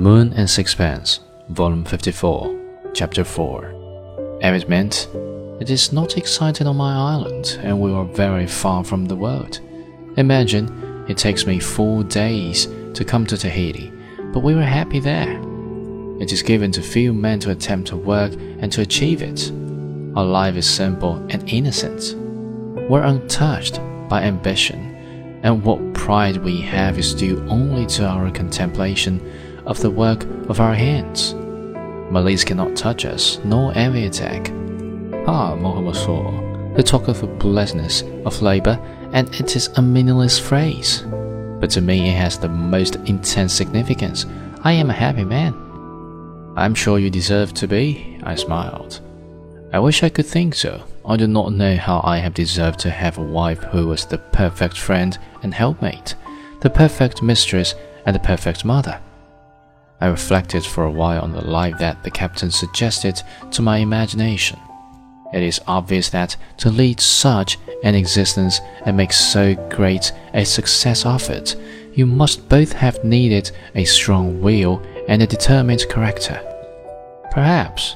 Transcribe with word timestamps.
Moon 0.00 0.32
and 0.32 0.48
Sixpence, 0.48 1.20
Volume 1.50 1.84
54, 1.84 2.90
Chapter 2.94 3.24
4. 3.24 4.38
It 4.40 4.68
meant, 4.68 5.06
It 5.60 5.68
is 5.68 5.92
not 5.92 6.16
exciting 6.16 6.66
on 6.66 6.76
my 6.76 6.94
island, 6.94 7.58
and 7.62 7.78
we 7.78 7.92
are 7.92 8.06
very 8.06 8.46
far 8.46 8.84
from 8.84 9.04
the 9.04 9.16
world. 9.16 9.60
Imagine, 10.16 11.04
it 11.08 11.18
takes 11.18 11.46
me 11.46 11.58
four 11.58 12.04
days 12.04 12.68
to 12.94 13.04
come 13.04 13.26
to 13.26 13.36
Tahiti, 13.36 13.92
but 14.32 14.40
we 14.40 14.54
were 14.54 14.62
happy 14.62 14.98
there. 14.98 15.38
It 16.20 16.32
is 16.32 16.42
given 16.42 16.72
to 16.72 16.82
few 16.82 17.12
men 17.12 17.38
to 17.40 17.50
attempt 17.50 17.88
to 17.88 17.96
work 17.96 18.32
and 18.32 18.72
to 18.72 18.80
achieve 18.80 19.20
it. 19.20 19.50
Our 20.16 20.24
life 20.24 20.56
is 20.56 20.68
simple 20.68 21.16
and 21.28 21.46
innocent. 21.52 22.16
We're 22.88 23.02
untouched 23.02 23.78
by 24.08 24.22
ambition, 24.22 25.40
and 25.42 25.62
what 25.62 25.92
pride 25.92 26.38
we 26.38 26.62
have 26.62 26.98
is 26.98 27.14
due 27.14 27.46
only 27.48 27.84
to 27.86 28.06
our 28.06 28.30
contemplation 28.30 29.20
of 29.66 29.80
the 29.80 29.90
work 29.90 30.24
of 30.48 30.60
our 30.60 30.74
hands. 30.74 31.34
Malice 32.10 32.44
cannot 32.44 32.76
touch 32.76 33.04
us, 33.04 33.38
nor 33.44 33.72
envy 33.76 34.06
attack. 34.06 34.50
Ah, 35.26 35.54
Mohammed 35.54 35.96
saw, 35.96 36.30
they 36.74 36.82
talk 36.82 37.08
of 37.08 37.20
the 37.20 37.26
blessedness 37.26 38.02
of 38.24 38.42
labor, 38.42 38.78
and 39.12 39.34
it 39.34 39.56
is 39.56 39.68
a 39.76 39.82
meaningless 39.82 40.38
phrase. 40.38 41.04
But 41.60 41.70
to 41.70 41.80
me 41.80 42.08
it 42.08 42.16
has 42.16 42.38
the 42.38 42.48
most 42.48 42.96
intense 43.06 43.52
significance. 43.52 44.26
I 44.62 44.72
am 44.72 44.90
a 44.90 44.94
happy 44.94 45.24
man. 45.24 45.54
I'm 46.56 46.74
sure 46.74 46.98
you 46.98 47.08
deserve 47.08 47.54
to 47.54 47.68
be, 47.68 48.18
I 48.22 48.34
smiled. 48.34 49.00
I 49.72 49.78
wish 49.78 50.02
I 50.02 50.10
could 50.10 50.26
think 50.26 50.54
so. 50.54 50.82
I 51.04 51.16
do 51.16 51.26
not 51.26 51.52
know 51.52 51.76
how 51.76 52.00
I 52.04 52.18
have 52.18 52.34
deserved 52.34 52.78
to 52.80 52.90
have 52.90 53.16
a 53.16 53.22
wife 53.22 53.62
who 53.64 53.86
was 53.86 54.04
the 54.04 54.18
perfect 54.18 54.76
friend 54.76 55.16
and 55.42 55.54
helpmate, 55.54 56.14
the 56.60 56.70
perfect 56.70 57.22
mistress, 57.22 57.74
and 58.04 58.14
the 58.14 58.20
perfect 58.20 58.64
mother. 58.64 59.00
I 60.02 60.06
reflected 60.06 60.64
for 60.64 60.82
a 60.82 60.90
while 60.90 61.22
on 61.22 61.30
the 61.30 61.46
life 61.46 61.78
that 61.78 62.02
the 62.02 62.10
captain 62.10 62.50
suggested 62.50 63.22
to 63.52 63.62
my 63.62 63.76
imagination. 63.76 64.58
It 65.32 65.44
is 65.44 65.60
obvious 65.68 66.10
that 66.10 66.36
to 66.56 66.70
lead 66.70 66.98
such 67.00 67.56
an 67.84 67.94
existence 67.94 68.60
and 68.84 68.96
make 68.96 69.12
so 69.12 69.54
great 69.70 70.10
a 70.34 70.44
success 70.44 71.06
of 71.06 71.30
it, 71.30 71.54
you 71.94 72.04
must 72.04 72.48
both 72.48 72.72
have 72.72 73.04
needed 73.04 73.52
a 73.76 73.84
strong 73.84 74.40
will 74.40 74.82
and 75.06 75.22
a 75.22 75.26
determined 75.26 75.88
character. 75.88 76.42
Perhaps, 77.30 77.94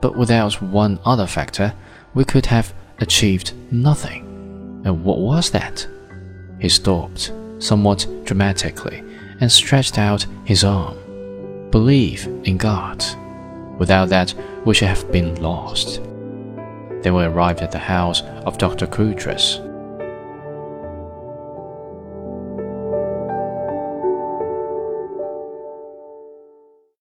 but 0.00 0.16
without 0.16 0.54
one 0.62 0.98
other 1.04 1.26
factor, 1.26 1.74
we 2.14 2.24
could 2.24 2.46
have 2.46 2.72
achieved 3.00 3.52
nothing. 3.70 4.22
And 4.86 5.04
what 5.04 5.18
was 5.18 5.50
that? 5.50 5.86
He 6.60 6.70
stopped, 6.70 7.30
somewhat 7.58 8.06
dramatically, 8.24 9.04
and 9.40 9.52
stretched 9.52 9.98
out 9.98 10.24
his 10.46 10.64
arm 10.64 10.96
believe 11.72 12.26
in 12.44 12.56
God. 12.58 13.04
Without 13.78 14.10
that, 14.10 14.32
we 14.64 14.74
should 14.74 14.88
have 14.88 15.10
been 15.10 15.42
lost. 15.42 16.00
Then 17.02 17.14
we 17.14 17.24
arrived 17.24 17.62
at 17.62 17.72
the 17.72 17.78
house 17.78 18.22
of 18.46 18.58
Dr. 18.58 18.86
Coutras. 18.86 19.58